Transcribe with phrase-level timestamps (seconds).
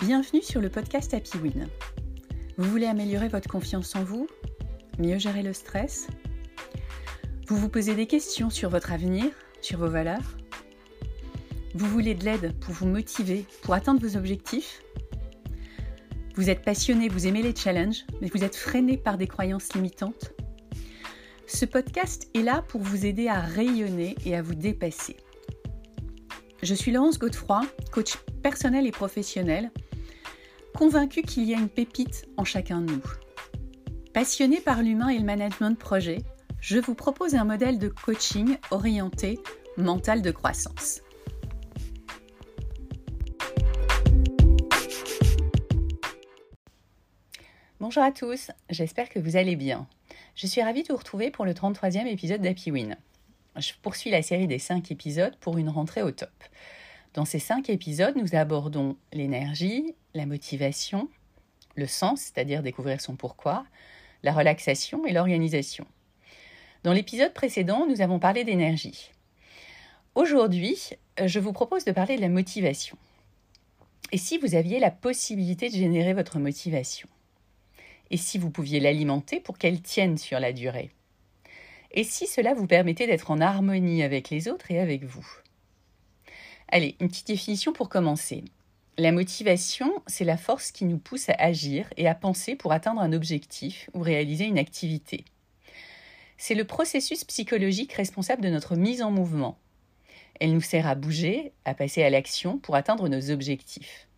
[0.00, 1.68] Bienvenue sur le podcast Happy Win.
[2.58, 4.28] Vous voulez améliorer votre confiance en vous
[4.98, 6.08] Mieux gérer le stress?
[7.48, 9.24] Vous vous posez des questions sur votre avenir,
[9.62, 10.36] sur vos valeurs?
[11.74, 14.82] Vous voulez de l'aide pour vous motiver, pour atteindre vos objectifs?
[16.34, 20.34] Vous êtes passionné, vous aimez les challenges, mais vous êtes freiné par des croyances limitantes?
[21.46, 25.16] Ce podcast est là pour vous aider à rayonner et à vous dépasser.
[26.62, 29.70] Je suis Laurence Godefroy, coach personnel et professionnel
[30.76, 33.02] convaincu qu'il y a une pépite en chacun de nous.
[34.12, 36.18] Passionné par l'humain et le management de projet,
[36.60, 39.40] je vous propose un modèle de coaching orienté
[39.78, 41.00] mental de croissance.
[47.80, 49.86] Bonjour à tous, j'espère que vous allez bien.
[50.34, 52.96] Je suis ravie de vous retrouver pour le 33e épisode d'Happy Win.
[53.56, 56.28] Je poursuis la série des 5 épisodes pour une rentrée au top.
[57.16, 61.08] Dans ces cinq épisodes, nous abordons l'énergie, la motivation,
[61.74, 63.64] le sens, c'est-à-dire découvrir son pourquoi,
[64.22, 65.86] la relaxation et l'organisation.
[66.84, 69.12] Dans l'épisode précédent, nous avons parlé d'énergie.
[70.14, 70.90] Aujourd'hui,
[71.24, 72.98] je vous propose de parler de la motivation.
[74.12, 77.08] Et si vous aviez la possibilité de générer votre motivation?
[78.10, 80.90] Et si vous pouviez l'alimenter pour qu'elle tienne sur la durée?
[81.92, 85.26] Et si cela vous permettait d'être en harmonie avec les autres et avec vous?
[86.68, 88.44] Allez, une petite définition pour commencer.
[88.98, 93.00] La motivation, c'est la force qui nous pousse à agir et à penser pour atteindre
[93.00, 95.24] un objectif ou réaliser une activité.
[96.38, 99.58] C'est le processus psychologique responsable de notre mise en mouvement.
[100.40, 104.08] Elle nous sert à bouger, à passer à l'action pour atteindre nos objectifs.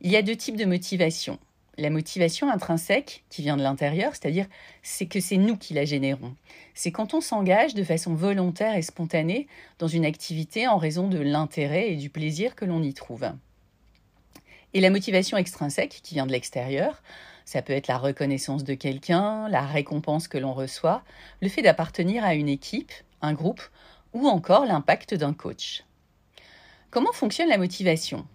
[0.00, 1.38] Il y a deux types de motivation.
[1.76, 4.46] La motivation intrinsèque, qui vient de l'intérieur, c'est-à-dire
[4.82, 6.36] c'est que c'est nous qui la générons.
[6.74, 9.48] C'est quand on s'engage de façon volontaire et spontanée
[9.80, 13.28] dans une activité en raison de l'intérêt et du plaisir que l'on y trouve.
[14.72, 17.02] Et la motivation extrinsèque, qui vient de l'extérieur,
[17.44, 21.02] ça peut être la reconnaissance de quelqu'un, la récompense que l'on reçoit,
[21.42, 23.62] le fait d'appartenir à une équipe, un groupe,
[24.12, 25.84] ou encore l'impact d'un coach.
[26.90, 28.26] Comment fonctionne la motivation?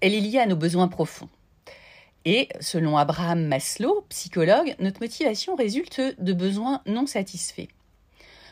[0.00, 1.28] Elle est liée à nos besoins profonds.
[2.30, 7.68] Et selon Abraham Maslow, psychologue, notre motivation résulte de besoins non satisfaits.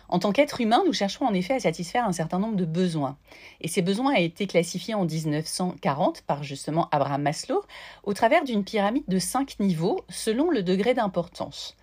[0.09, 3.19] En tant qu'être humain, nous cherchons en effet à satisfaire un certain nombre de besoins.
[3.61, 7.63] Et ces besoins ont été classifiés en 1940 par justement Abraham Maslow
[8.05, 11.77] au travers d'une pyramide de cinq niveaux selon le degré d'importance.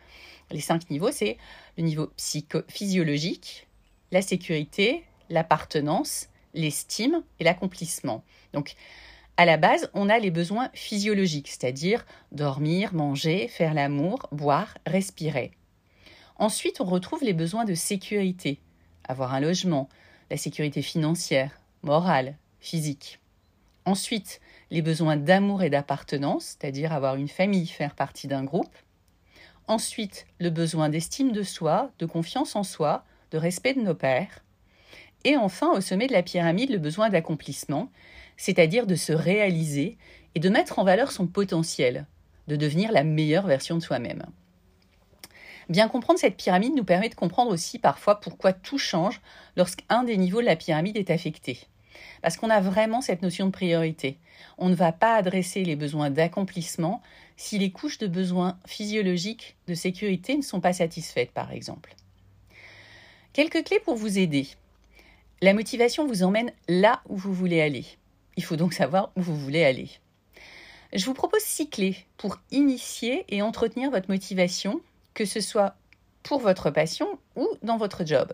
[0.49, 1.37] Les cinq niveaux, c'est
[1.77, 3.67] le niveau psychophysiologique,
[4.11, 8.23] la sécurité, l'appartenance, l'estime et l'accomplissement.
[8.51, 8.73] Donc,
[9.37, 15.51] à la base, on a les besoins physiologiques, c'est-à-dire dormir, manger, faire l'amour, boire, respirer.
[16.35, 18.59] Ensuite, on retrouve les besoins de sécurité,
[19.07, 19.89] avoir un logement,
[20.29, 23.19] la sécurité financière, morale, physique.
[23.85, 24.39] Ensuite,
[24.71, 28.75] les besoins d'amour et d'appartenance, c'est-à-dire avoir une famille, faire partie d'un groupe.
[29.67, 34.43] Ensuite, le besoin d'estime de soi, de confiance en soi, de respect de nos pères.
[35.23, 37.89] Et enfin, au sommet de la pyramide, le besoin d'accomplissement,
[38.37, 39.97] c'est-à-dire de se réaliser
[40.35, 42.05] et de mettre en valeur son potentiel,
[42.47, 44.23] de devenir la meilleure version de soi-même.
[45.69, 49.21] Bien comprendre cette pyramide nous permet de comprendre aussi parfois pourquoi tout change
[49.55, 51.59] lorsqu'un des niveaux de la pyramide est affecté.
[52.21, 54.17] Parce qu'on a vraiment cette notion de priorité.
[54.57, 57.01] On ne va pas adresser les besoins d'accomplissement
[57.37, 61.95] si les couches de besoins physiologiques de sécurité ne sont pas satisfaites, par exemple.
[63.31, 64.47] Quelques clés pour vous aider.
[65.43, 67.85] La motivation vous emmène là où vous voulez aller.
[68.37, 69.89] Il faut donc savoir où vous voulez aller.
[70.93, 74.79] Je vous propose six clés pour initier et entretenir votre motivation,
[75.13, 75.75] que ce soit
[76.23, 78.31] pour votre passion ou dans votre job.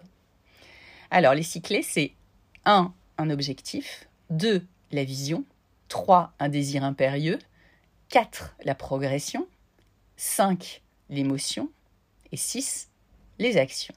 [1.10, 2.12] Alors, les six clés, c'est
[2.66, 2.94] 1.
[3.18, 4.08] Un objectif.
[4.30, 4.64] 2.
[4.92, 5.46] La vision.
[5.88, 6.34] 3.
[6.38, 7.40] Un désir impérieux.
[8.10, 8.56] 4.
[8.66, 9.48] La progression.
[10.18, 10.84] 5.
[11.10, 11.72] L'émotion.
[12.32, 12.88] Et 6.
[13.40, 13.96] Les actions.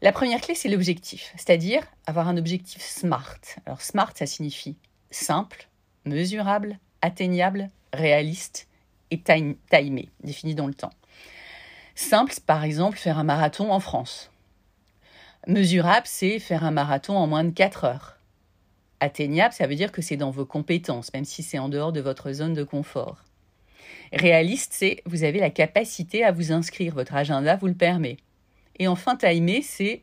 [0.00, 3.40] La première clé, c'est l'objectif, c'est-à-dire avoir un objectif SMART.
[3.66, 4.76] Alors SMART, ça signifie
[5.10, 5.68] simple,
[6.04, 8.68] mesurable, atteignable, réaliste
[9.10, 10.92] et timé, défini dans le temps.
[11.96, 14.30] Simple, par exemple, faire un marathon en France.
[15.48, 18.18] Mesurable, c'est faire un marathon en moins de 4 heures.
[19.00, 22.00] Atteignable, ça veut dire que c'est dans vos compétences, même si c'est en dehors de
[22.00, 23.24] votre zone de confort.
[24.12, 28.18] Réaliste, c'est vous avez la capacité à vous inscrire, votre agenda vous le permet.
[28.78, 30.02] Et enfin, timer, c'est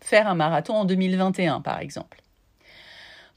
[0.00, 2.22] faire un marathon en 2021, par exemple.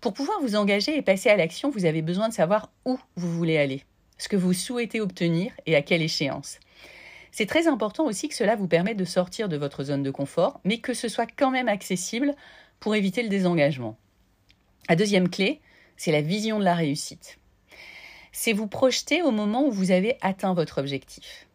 [0.01, 3.31] Pour pouvoir vous engager et passer à l'action, vous avez besoin de savoir où vous
[3.31, 3.83] voulez aller,
[4.17, 6.59] ce que vous souhaitez obtenir et à quelle échéance.
[7.31, 10.61] C'est très important aussi que cela vous permette de sortir de votre zone de confort,
[10.63, 12.35] mais que ce soit quand même accessible
[12.79, 13.97] pour éviter le désengagement.
[14.87, 15.59] La deuxième clé,
[15.97, 17.39] c'est la vision de la réussite.
[18.31, 21.47] C'est vous projeter au moment où vous avez atteint votre objectif.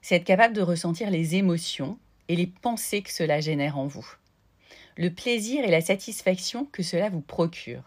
[0.00, 1.98] C'est être capable de ressentir les émotions
[2.28, 4.06] et les pensées que cela génère en vous.
[4.96, 7.82] Le plaisir et la satisfaction que cela vous procure.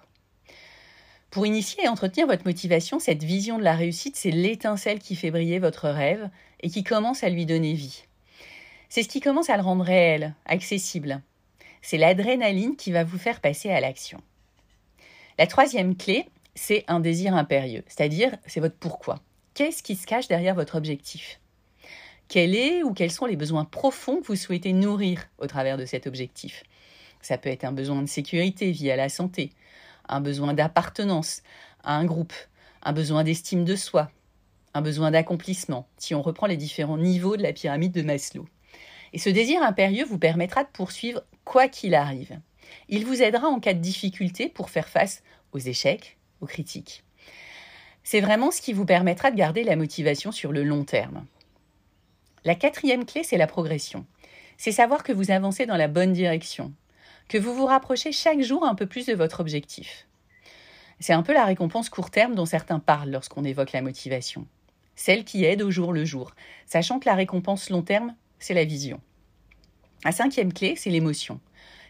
[1.30, 5.32] Pour initier et entretenir votre motivation, cette vision de la réussite, c'est l'étincelle qui fait
[5.32, 6.30] briller votre rêve
[6.60, 8.04] et qui commence à lui donner vie.
[8.90, 11.22] C'est ce qui commence à le rendre réel, accessible.
[11.82, 14.22] C'est l'adrénaline qui va vous faire passer à l'action.
[15.40, 19.22] La troisième clé, c'est un désir impérieux, c'est-à-dire c'est votre pourquoi.
[19.54, 21.40] Qu'est-ce qui se cache derrière votre objectif?
[22.31, 25.83] Quel est ou quels sont les besoins profonds que vous souhaitez nourrir au travers de
[25.83, 26.63] cet objectif?
[27.22, 29.51] Ça peut être un besoin de sécurité via la santé,
[30.07, 31.44] un besoin d'appartenance
[31.83, 32.31] à un groupe,
[32.83, 34.10] un besoin d'estime de soi,
[34.74, 38.48] un besoin d'accomplissement, si on reprend les différents niveaux de la pyramide de Maslow.
[39.12, 42.39] Et ce désir impérieux vous permettra de poursuivre quoi qu'il arrive.
[42.88, 47.04] Il vous aidera en cas de difficulté pour faire face aux échecs, aux critiques.
[48.06, 51.25] C'est vraiment ce qui vous permettra de garder la motivation sur le long terme.
[52.44, 54.06] La quatrième clé, c'est la progression.
[54.58, 56.74] C'est savoir que vous avancez dans la bonne direction,
[57.30, 60.08] que vous vous rapprochez chaque jour un peu plus de votre objectif.
[61.00, 64.48] C'est un peu la récompense court terme dont certains parlent lorsqu'on évoque la motivation.
[64.96, 66.32] Celle qui aide au jour le jour,
[66.66, 69.00] sachant que la récompense long terme, c'est la vision.
[70.04, 71.40] La cinquième clé, c'est l'émotion.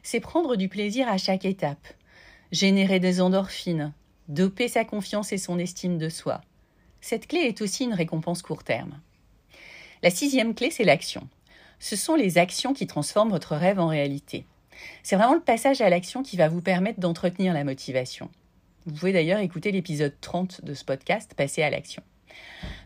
[0.04, 1.88] C'est prendre du plaisir à chaque étape,
[2.52, 3.94] générer des endorphines,
[4.28, 6.42] doper sa confiance et son estime de soi.
[7.00, 9.00] Cette clé est aussi une récompense court terme.
[10.04, 11.28] La sixième clé, c'est l'action.
[11.80, 14.46] Ce sont les actions qui transforment votre rêve en réalité.
[15.04, 18.30] C'est vraiment le passage à l'action qui va vous permettre d'entretenir la motivation.
[18.88, 22.02] Vous pouvez d'ailleurs écouter l'épisode 30 de ce podcast, Passer à l'action.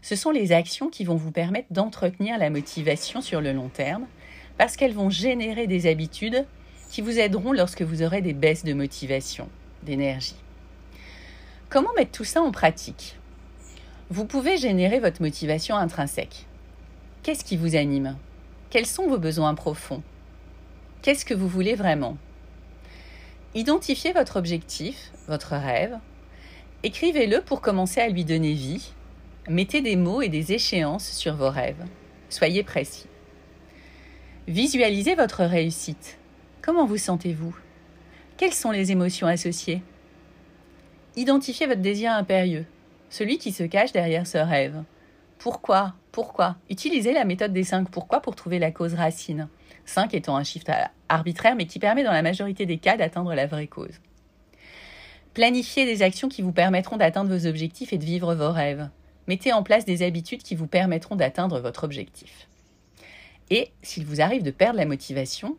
[0.02, 4.08] Ce sont les actions qui vont vous permettre d'entretenir la motivation sur le long terme,
[4.58, 6.46] parce qu'elles vont générer des habitudes
[6.92, 9.48] qui vous aideront lorsque vous aurez des baisses de motivation,
[9.84, 10.36] d'énergie.
[11.70, 13.16] Comment mettre tout ça en pratique?
[14.10, 16.46] Vous pouvez générer votre motivation intrinsèque.
[17.26, 18.20] Qu'est-ce qui vous anime?
[18.70, 20.04] Quels sont vos besoins profonds?
[21.02, 22.18] Qu'est-ce que vous voulez vraiment?
[23.56, 25.98] Identifiez votre objectif, votre rêve.
[26.84, 28.94] Écrivez-le pour commencer à lui donner vie.
[29.50, 31.84] Mettez des mots et des échéances sur vos rêves.
[32.30, 33.08] Soyez précis.
[34.48, 36.20] Visualisez votre réussite.
[36.62, 37.58] Comment vous sentez-vous?
[38.38, 39.82] Quelles sont les émotions associées?
[41.16, 42.68] Identifiez votre désir impérieux,
[43.10, 44.84] celui qui se cache derrière ce rêve.
[45.40, 45.96] Pourquoi?
[46.16, 49.50] Pourquoi Utilisez la méthode des cinq pourquoi pour trouver la cause racine.
[49.84, 50.72] 5 étant un chiffre
[51.10, 54.00] arbitraire mais qui permet dans la majorité des cas d'atteindre la vraie cause.
[55.34, 58.88] Planifiez des actions qui vous permettront d'atteindre vos objectifs et de vivre vos rêves.
[59.28, 62.48] Mettez en place des habitudes qui vous permettront d'atteindre votre objectif.
[63.50, 65.58] Et s'il vous arrive de perdre la motivation,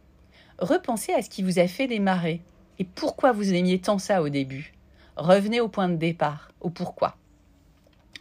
[0.59, 2.41] repensez à ce qui vous a fait démarrer
[2.79, 4.73] et pourquoi vous aimiez tant ça au début.
[5.17, 7.19] Revenez au point de départ, au pourquoi.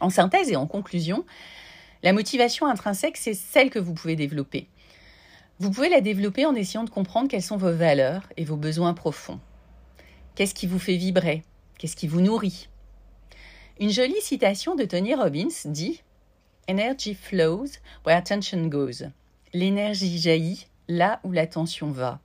[0.00, 1.24] En synthèse et en conclusion,
[2.02, 4.68] la motivation intrinsèque, c'est celle que vous pouvez développer.
[5.58, 8.94] Vous pouvez la développer en essayant de comprendre quelles sont vos valeurs et vos besoins
[8.94, 9.40] profonds.
[10.34, 11.44] Qu'est-ce qui vous fait vibrer?
[11.78, 12.68] Qu'est-ce qui vous nourrit?
[13.80, 16.02] Une jolie citation de Tony Robbins dit
[16.68, 17.68] Energy flows
[18.04, 19.04] where attention goes.
[19.54, 22.20] L'énergie jaillit là où l'attention va.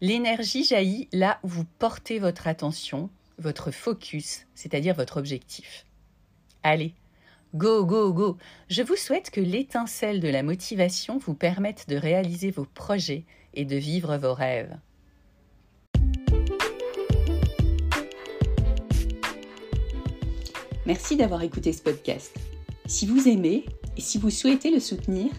[0.00, 5.84] L'énergie jaillit là où vous portez votre attention, votre focus, c'est-à-dire votre objectif.
[6.62, 6.94] Allez,
[7.54, 8.36] Go, go, go
[8.68, 13.24] Je vous souhaite que l'étincelle de la motivation vous permette de réaliser vos projets
[13.54, 14.76] et de vivre vos rêves.
[20.84, 22.36] Merci d'avoir écouté ce podcast.
[22.84, 23.64] Si vous aimez
[23.96, 25.30] et si vous souhaitez le soutenir,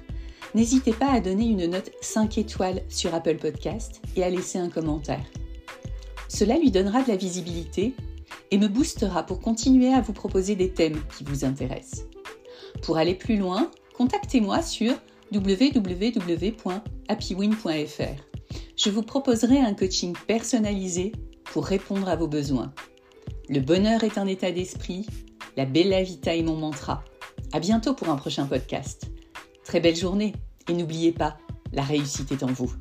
[0.56, 4.70] n'hésitez pas à donner une note 5 étoiles sur Apple Podcast et à laisser un
[4.70, 5.25] commentaire.
[6.28, 7.94] Cela lui donnera de la visibilité
[8.51, 12.06] et me boostera pour continuer à vous proposer des thèmes qui vous intéressent.
[12.82, 14.94] Pour aller plus loin, contactez-moi sur
[15.32, 16.79] www.happywin.fr.
[18.75, 21.12] Je vous proposerai un coaching personnalisé
[21.46, 22.74] pour répondre à vos besoins.
[23.50, 25.06] Le bonheur est un état d'esprit,
[25.58, 27.03] la bella vita est mon mantra.
[27.51, 29.10] À bientôt pour un prochain podcast.
[29.63, 30.34] Très belle journée
[30.68, 31.38] et n'oubliez pas,
[31.74, 32.72] la réussite est en vous.